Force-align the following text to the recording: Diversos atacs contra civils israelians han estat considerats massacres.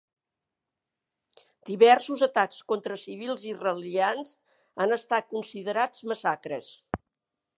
Diversos 1.69 2.23
atacs 2.27 2.63
contra 2.71 2.97
civils 3.01 3.45
israelians 3.51 4.33
han 4.85 4.97
estat 4.99 5.31
considerats 5.37 6.05
massacres. 6.13 6.75